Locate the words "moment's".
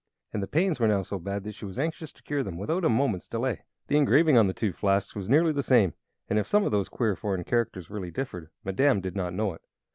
2.89-3.27